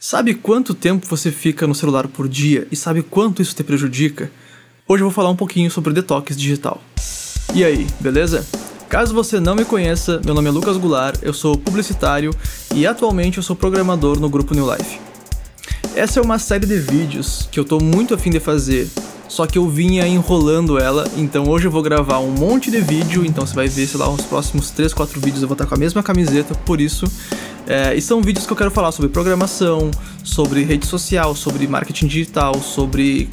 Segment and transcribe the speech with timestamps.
[0.00, 4.30] Sabe quanto tempo você fica no celular por dia e sabe quanto isso te prejudica?
[4.86, 6.80] Hoje eu vou falar um pouquinho sobre detox digital.
[7.52, 8.46] E aí, beleza?
[8.88, 12.32] Caso você não me conheça, meu nome é Lucas Goulart, eu sou publicitário
[12.72, 15.00] e atualmente eu sou programador no grupo New Life.
[15.96, 18.88] Essa é uma série de vídeos que eu tô muito afim de fazer,
[19.28, 23.26] só que eu vinha enrolando ela, então hoje eu vou gravar um monte de vídeo,
[23.26, 25.74] então você vai ver, sei lá, os próximos 3, 4 vídeos eu vou estar com
[25.74, 27.10] a mesma camiseta, por isso
[27.68, 29.90] é, e são vídeos que eu quero falar sobre programação,
[30.24, 33.28] sobre rede social, sobre marketing digital, sobre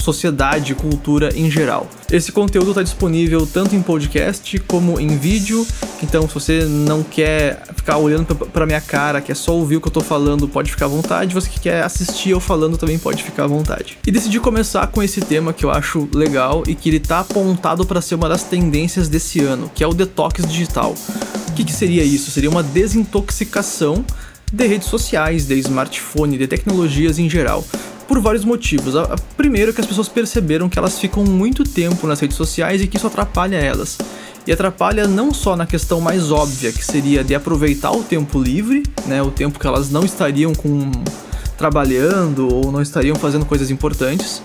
[0.00, 1.88] sociedade, cultura em geral.
[2.10, 5.66] Esse conteúdo está disponível tanto em podcast como em vídeo,
[6.02, 9.88] então se você não quer ficar olhando para minha cara, quer só ouvir o que
[9.88, 11.34] eu estou falando, pode ficar à vontade.
[11.34, 13.98] Você que quer assistir eu falando também pode ficar à vontade.
[14.06, 17.84] E decidi começar com esse tema que eu acho legal e que ele está apontado
[17.84, 20.94] para ser uma das tendências desse ano, que é o detox digital
[21.58, 22.30] que, que seria isso?
[22.30, 24.04] Seria uma desintoxicação
[24.52, 27.64] de redes sociais, de smartphone, de tecnologias em geral,
[28.08, 28.96] por vários motivos.
[28.96, 32.80] A, primeiro é que as pessoas perceberam que elas ficam muito tempo nas redes sociais
[32.82, 33.98] e que isso atrapalha elas.
[34.46, 38.82] E atrapalha não só na questão mais óbvia, que seria de aproveitar o tempo livre,
[39.06, 40.90] né, o tempo que elas não estariam com
[41.58, 44.40] trabalhando ou não estariam fazendo coisas importantes,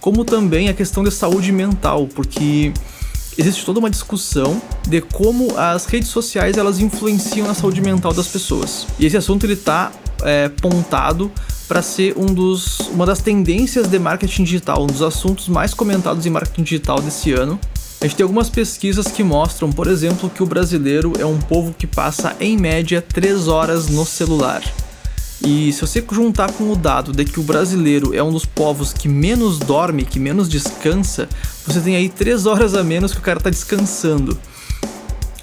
[0.00, 2.72] como também a questão de saúde mental, porque
[3.36, 8.28] existe toda uma discussão de como as redes sociais elas influenciam na saúde mental das
[8.28, 8.86] pessoas.
[8.98, 11.30] E esse assunto ele está é, pontado
[11.68, 16.26] para ser um dos, uma das tendências de marketing digital, um dos assuntos mais comentados
[16.26, 17.58] em marketing digital desse ano.
[18.00, 21.72] A gente tem algumas pesquisas que mostram, por exemplo, que o brasileiro é um povo
[21.72, 24.62] que passa em média 3 horas no celular.
[25.44, 28.92] E se você juntar com o dado de que o brasileiro é um dos povos
[28.92, 31.28] que menos dorme, que menos descansa,
[31.66, 34.38] você tem aí 3 horas a menos que o cara tá descansando.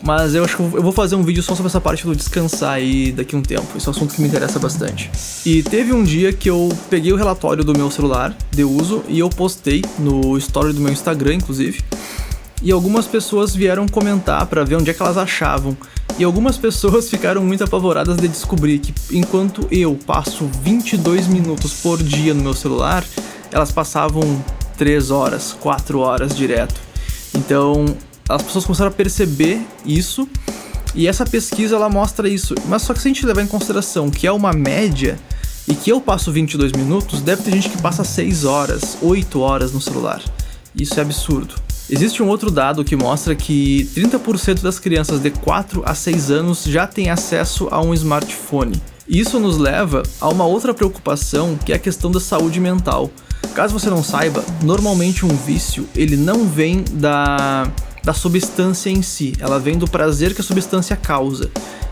[0.02, 2.74] Mas eu acho que eu vou fazer um vídeo só sobre essa parte do descansar
[2.74, 3.68] aí daqui um tempo.
[3.76, 5.12] Esse é um assunto que me interessa bastante.
[5.46, 9.20] E teve um dia que eu peguei o relatório do meu celular de uso e
[9.20, 11.82] eu postei no story do meu Instagram, inclusive.
[12.62, 15.78] E algumas pessoas vieram comentar para ver onde é que elas achavam
[16.18, 22.02] e algumas pessoas ficaram muito apavoradas de descobrir que enquanto eu passo 22 minutos por
[22.02, 23.04] dia no meu celular,
[23.52, 24.22] elas passavam
[24.78, 26.80] 3 horas, 4 horas direto.
[27.34, 27.86] Então,
[28.30, 30.30] as pessoas começaram a perceber isso
[30.94, 32.54] e essa pesquisa ela mostra isso.
[32.68, 35.18] Mas só que se a gente levar em consideração que é uma média
[35.68, 39.72] e que eu passo 22 minutos, deve ter gente que passa 6 horas, 8 horas
[39.72, 40.22] no celular.
[40.76, 41.56] Isso é absurdo.
[41.90, 46.64] Existe um outro dado que mostra que 30% das crianças de 4 a 6 anos
[46.66, 48.80] já têm acesso a um smartphone.
[49.08, 53.10] Isso nos leva a uma outra preocupação, que é a questão da saúde mental.
[53.56, 57.68] Caso você não saiba, normalmente um vício, ele não vem da
[58.04, 61.50] da substância em si, ela vem do prazer que a substância causa.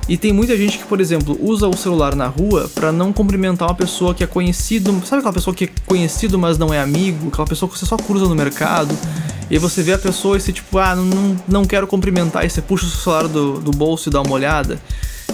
[0.10, 3.68] E tem muita gente que, por exemplo, usa o celular na rua para não cumprimentar
[3.68, 7.28] uma pessoa que é conhecido, sabe aquela pessoa que é conhecido, mas não é amigo,
[7.28, 8.98] aquela pessoa que você só cruza no mercado.
[9.50, 12.62] E você vê a pessoa e você, tipo, ah, não, não quero cumprimentar, e você
[12.62, 14.80] puxa o celular do, do bolso e dá uma olhada.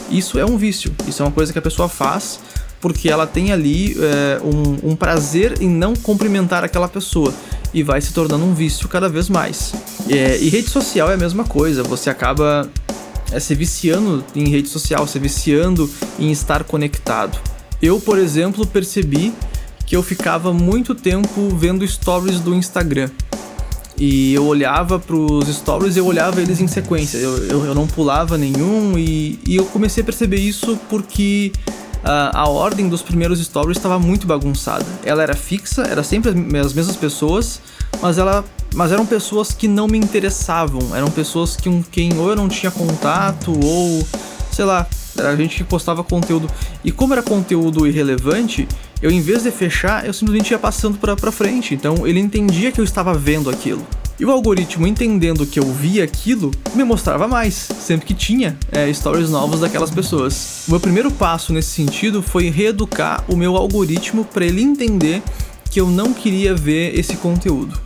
[0.09, 2.39] Isso é um vício, isso é uma coisa que a pessoa faz
[2.83, 7.33] porque ela tem ali é, um, um prazer em não cumprimentar aquela pessoa
[7.73, 9.73] e vai se tornando um vício cada vez mais.
[10.09, 12.69] É, e rede social é a mesma coisa, você acaba
[13.31, 15.89] é, se viciando em rede social, se viciando
[16.19, 17.37] em estar conectado.
[17.81, 19.33] Eu, por exemplo, percebi
[19.85, 23.09] que eu ficava muito tempo vendo stories do Instagram.
[23.97, 27.17] E eu olhava para os stories e eu olhava eles em sequência.
[27.17, 31.51] Eu, eu, eu não pulava nenhum e, e eu comecei a perceber isso porque
[32.03, 34.85] a ordem dos primeiros stories estava muito bagunçada.
[35.03, 37.61] Ela era fixa, era sempre as mesmas pessoas,
[38.01, 38.43] mas ela
[38.75, 42.71] mas eram pessoas que não me interessavam, eram pessoas que quem ou eu não tinha
[42.71, 44.07] contato ou
[44.51, 44.87] sei lá,
[45.17, 46.49] era gente que postava conteúdo.
[46.83, 48.67] E como era conteúdo irrelevante,
[49.01, 51.73] eu em vez de fechar, eu simplesmente ia passando pra frente.
[51.73, 53.85] Então ele entendia que eu estava vendo aquilo.
[54.23, 58.91] E o algoritmo, entendendo que eu via aquilo, me mostrava mais, sempre que tinha é,
[58.93, 60.63] stories novos daquelas pessoas.
[60.65, 65.21] O meu primeiro passo nesse sentido foi reeducar o meu algoritmo para ele entender
[65.69, 67.77] que eu não queria ver esse conteúdo.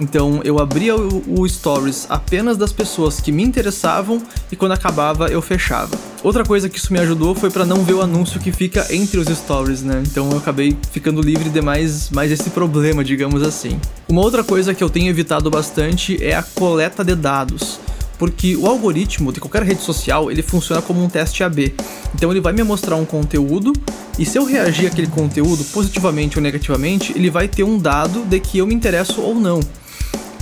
[0.00, 5.28] Então eu abria o, o, Stories apenas das pessoas que me interessavam e quando acabava
[5.28, 5.94] eu fechava.
[6.26, 9.16] Outra coisa que isso me ajudou foi para não ver o anúncio que fica entre
[9.16, 10.02] os stories, né?
[10.04, 13.78] Então eu acabei ficando livre de mais, mais esse problema, digamos assim.
[14.08, 17.78] Uma outra coisa que eu tenho evitado bastante é a coleta de dados
[18.18, 21.76] porque o algoritmo de qualquer rede social ele funciona como um teste AB.
[22.12, 23.72] Então ele vai me mostrar um conteúdo
[24.18, 28.40] e se eu reagir àquele conteúdo positivamente ou negativamente, ele vai ter um dado de
[28.40, 29.60] que eu me interesso ou não.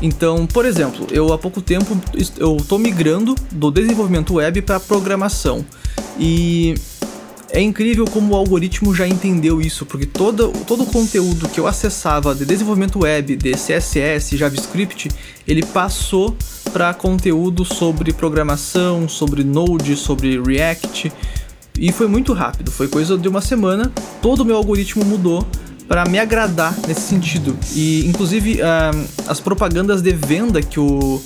[0.05, 1.99] Então, por exemplo, eu há pouco tempo
[2.37, 5.65] eu estou migrando do desenvolvimento web para programação
[6.21, 6.75] e
[7.49, 11.69] É incrível como o algoritmo já entendeu isso, porque todo, todo o conteúdo que eu
[11.69, 15.09] acessava de desenvolvimento web, de CSS, JavaScript,
[15.47, 16.37] ele passou
[16.73, 21.13] para conteúdo sobre programação, sobre Node, sobre React.
[21.79, 25.47] E foi muito rápido, foi coisa de uma semana, todo o meu algoritmo mudou
[25.89, 27.57] para me agradar nesse sentido.
[27.75, 31.23] E inclusive uh, as propagandas de venda que o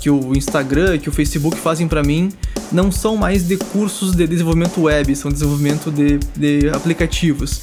[0.00, 2.32] que o Instagram, que o Facebook fazem para mim,
[2.72, 7.60] não são mais de cursos de desenvolvimento web, são desenvolvimento de, de aplicativos.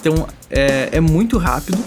[0.00, 1.78] Então é, é muito rápido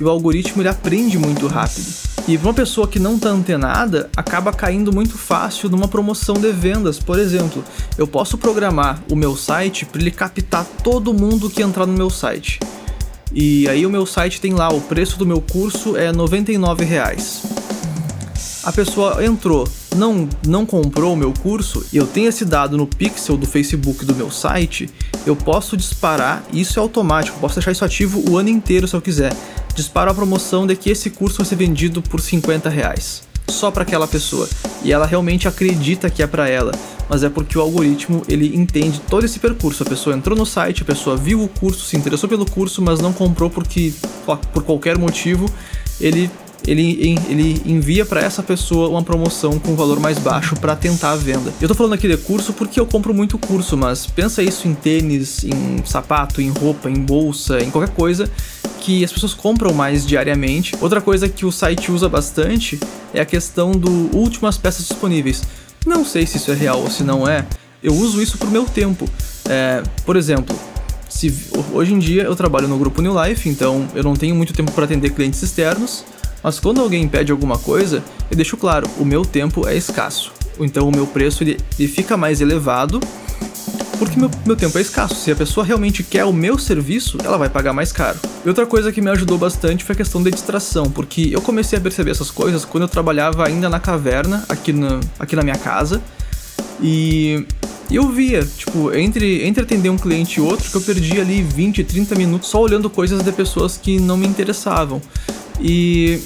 [0.00, 1.86] e o algoritmo ele aprende muito rápido.
[2.26, 6.50] E para uma pessoa que não está antenada, acaba caindo muito fácil numa promoção de
[6.50, 6.98] vendas.
[6.98, 7.62] Por exemplo,
[7.98, 12.10] eu posso programar o meu site para ele captar todo mundo que entrar no meu
[12.10, 12.58] site.
[13.34, 17.42] E aí o meu site tem lá, o preço do meu curso é 99 reais.
[18.62, 22.86] A pessoa entrou, não, não comprou o meu curso, e eu tenho esse dado no
[22.86, 24.88] pixel do Facebook do meu site,
[25.26, 29.02] eu posso disparar, isso é automático, posso deixar isso ativo o ano inteiro se eu
[29.02, 29.34] quiser
[29.74, 33.22] dispara a promoção de que esse curso vai ser vendido por 50 reais.
[33.48, 34.48] Só para aquela pessoa.
[34.82, 36.72] E ela realmente acredita que é para ela.
[37.08, 39.82] Mas é porque o algoritmo ele entende todo esse percurso.
[39.82, 43.00] A pessoa entrou no site, a pessoa viu o curso, se interessou pelo curso, mas
[43.00, 43.92] não comprou porque,
[44.52, 45.46] por qualquer motivo,
[46.00, 46.30] ele
[46.66, 51.16] ele, ele envia para essa pessoa uma promoção com valor mais baixo para tentar a
[51.16, 51.52] venda.
[51.60, 54.74] Eu tô falando aqui de curso porque eu compro muito curso, mas pensa isso em
[54.74, 58.30] tênis, em sapato, em roupa, em bolsa, em qualquer coisa
[58.84, 60.76] que as pessoas compram mais diariamente.
[60.78, 62.78] Outra coisa que o site usa bastante
[63.14, 65.42] é a questão do últimas peças disponíveis.
[65.86, 67.46] Não sei se isso é real ou se não é.
[67.82, 69.08] Eu uso isso pro meu tempo.
[69.48, 70.54] É, por exemplo,
[71.08, 71.34] se,
[71.72, 74.70] hoje em dia eu trabalho no grupo New Life, então eu não tenho muito tempo
[74.72, 76.04] para atender clientes externos.
[76.42, 80.30] Mas quando alguém pede alguma coisa, eu deixo claro, o meu tempo é escasso.
[80.60, 83.00] Então o meu preço ele, ele fica mais elevado
[83.96, 85.14] porque meu, meu tempo é escasso.
[85.14, 88.18] Se a pessoa realmente quer o meu serviço, ela vai pagar mais caro.
[88.44, 91.78] E outra coisa que me ajudou bastante foi a questão da distração, porque eu comecei
[91.78, 95.56] a perceber essas coisas quando eu trabalhava ainda na caverna, aqui na, aqui na minha
[95.56, 96.02] casa,
[96.80, 97.46] e
[97.90, 101.84] eu via, tipo, entre, entre atender um cliente e outro, que eu perdia ali 20,
[101.84, 105.00] 30 minutos só olhando coisas de pessoas que não me interessavam.
[105.60, 106.20] E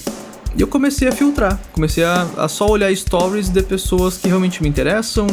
[0.58, 4.68] eu comecei a filtrar, comecei a, a só olhar stories de pessoas que realmente me
[4.68, 5.26] interessam,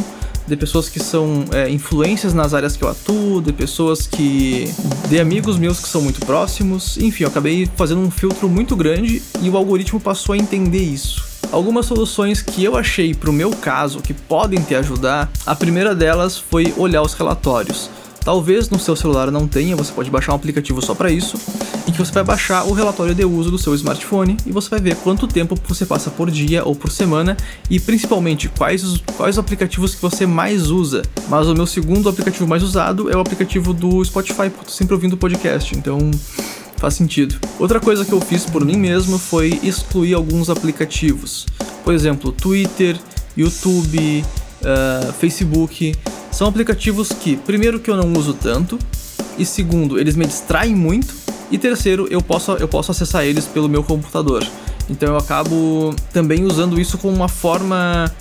[0.48, 4.72] de pessoas que são é, influências nas áreas que eu atuo, de pessoas que.
[5.10, 6.98] de amigos meus que são muito próximos.
[6.98, 11.24] Enfim, eu acabei fazendo um filtro muito grande e o algoritmo passou a entender isso.
[11.52, 15.96] Algumas soluções que eu achei para o meu caso que podem te ajudar, a primeira
[15.96, 17.90] delas foi olhar os relatórios.
[18.26, 21.38] Talvez no seu celular não tenha, você pode baixar um aplicativo só para isso,
[21.88, 24.80] em que você vai baixar o relatório de uso do seu smartphone e você vai
[24.80, 27.38] ver quanto tempo você passa por dia ou por semana
[27.70, 31.04] e principalmente quais os, quais os aplicativos que você mais usa.
[31.30, 34.94] Mas o meu segundo aplicativo mais usado é o aplicativo do Spotify, porque eu sempre
[34.94, 36.12] ouvindo podcast, então
[36.78, 37.36] faz sentido.
[37.60, 41.46] Outra coisa que eu fiz por mim mesmo foi excluir alguns aplicativos.
[41.84, 42.98] Por exemplo, Twitter,
[43.38, 44.26] YouTube,
[44.62, 45.96] uh, Facebook
[46.32, 48.78] são aplicativos que, primeiro, que eu não uso tanto,
[49.38, 53.70] e segundo, eles me distraem muito, e terceiro, eu posso, eu posso acessar eles pelo
[53.70, 54.46] meu computador.
[54.90, 58.12] Então eu acabo também usando isso como uma forma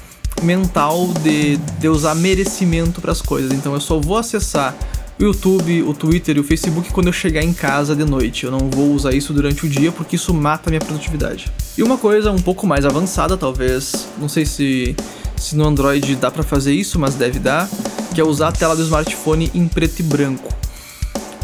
[0.42, 3.52] mental de, de usar merecimento para as coisas.
[3.52, 4.74] Então eu só vou acessar
[5.18, 8.44] o YouTube, o Twitter e o Facebook quando eu chegar em casa de noite.
[8.44, 11.50] Eu não vou usar isso durante o dia porque isso mata a minha produtividade.
[11.76, 14.96] E uma coisa um pouco mais avançada, talvez, não sei se,
[15.36, 17.68] se no Android dá para fazer isso, mas deve dar,
[18.14, 20.63] que é usar a tela do smartphone em preto e branco.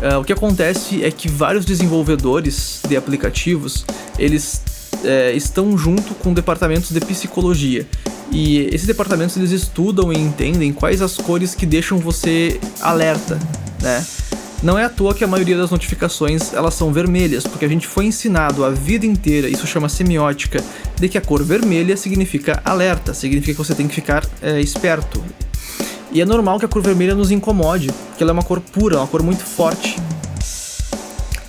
[0.00, 3.84] Uh, o que acontece é que vários desenvolvedores de aplicativos
[4.18, 4.62] eles
[5.04, 7.86] é, estão junto com departamentos de psicologia
[8.30, 13.38] e esses departamentos eles estudam e entendem quais as cores que deixam você alerta,
[13.82, 14.04] né?
[14.62, 17.86] Não é à toa que a maioria das notificações elas são vermelhas, porque a gente
[17.86, 20.62] foi ensinado a vida inteira, isso chama semiótica,
[20.98, 25.24] de que a cor vermelha significa alerta, significa que você tem que ficar é, esperto,
[26.12, 28.98] e é normal que a cor vermelha nos incomode, porque ela é uma cor pura,
[28.98, 29.96] uma cor muito forte.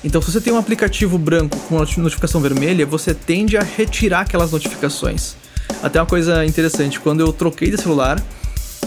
[0.03, 4.51] Então, se você tem um aplicativo branco com notificação vermelha, você tende a retirar aquelas
[4.51, 5.35] notificações.
[5.81, 8.21] Até uma coisa interessante, quando eu troquei de celular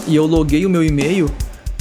[0.07, 1.29] e eu loguei o meu e-mail,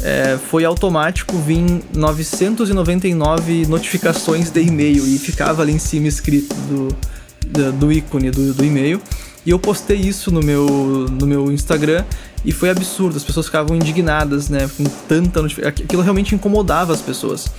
[0.02, 6.88] é, foi automático vir 999 notificações de e-mail e ficava ali em cima escrito do,
[7.46, 9.00] do, do ícone do, do e-mail.
[9.46, 12.04] E eu postei isso no meu, no meu Instagram
[12.44, 13.16] e foi absurdo.
[13.16, 14.68] As pessoas ficavam indignadas, né?
[14.76, 15.84] Com tanta notificação.
[15.84, 17.50] Aquilo realmente incomodava as pessoas.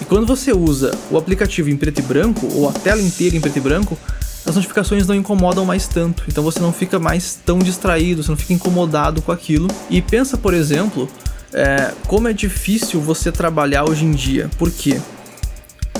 [0.00, 3.40] E quando você usa o aplicativo em preto e branco, ou a tela inteira em
[3.40, 3.98] preto e branco,
[4.46, 6.24] as notificações não incomodam mais tanto.
[6.28, 9.68] Então você não fica mais tão distraído, você não fica incomodado com aquilo.
[9.88, 11.08] E pensa, por exemplo,
[11.52, 14.50] é, como é difícil você trabalhar hoje em dia.
[14.58, 15.00] Por quê?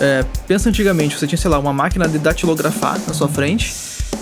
[0.00, 3.72] É, pensa antigamente, você tinha, sei lá, uma máquina de datilografar na sua frente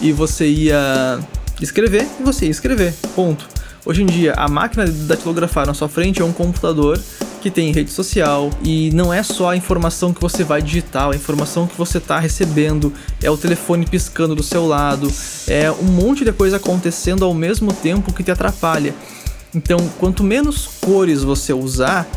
[0.01, 1.19] e você ia
[1.61, 2.95] escrever e você ia escrever.
[3.17, 3.49] Ponto.
[3.85, 7.01] Hoje em dia, a máquina de datilografar na sua frente é um computador
[7.41, 11.17] que tem rede social e não é só a informação que você vai digitar, a
[11.17, 15.13] informação que você está recebendo, é o telefone piscando do seu lado,
[15.49, 18.95] é um monte de coisa acontecendo ao mesmo tempo que te atrapalha.
[19.53, 22.09] Então, quanto menos cores você usar,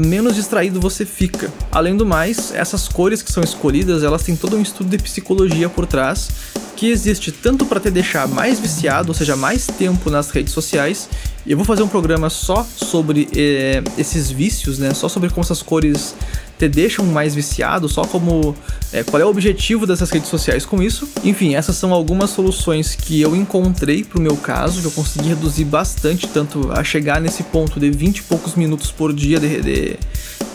[0.00, 1.52] menos distraído você fica.
[1.70, 5.68] Além do mais, essas cores que são escolhidas, elas têm todo um estudo de psicologia
[5.68, 6.49] por trás
[6.80, 11.10] que existe tanto para te deixar mais viciado, ou seja, mais tempo nas redes sociais.
[11.46, 14.92] Eu vou fazer um programa só sobre eh, esses vícios, né?
[14.92, 16.14] Só sobre como essas cores
[16.58, 18.54] te deixam mais viciado, só como
[18.92, 21.08] é, qual é o objetivo dessas redes sociais com isso.
[21.24, 25.64] Enfim, essas são algumas soluções que eu encontrei pro meu caso, que eu consegui reduzir
[25.64, 29.96] bastante, tanto a chegar nesse ponto de 20 e poucos minutos por dia de, de,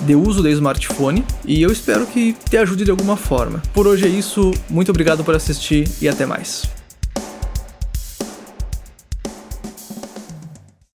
[0.02, 1.26] de uso do smartphone.
[1.44, 3.62] E eu espero que te ajude de alguma forma.
[3.74, 6.75] Por hoje é isso, muito obrigado por assistir e até mais.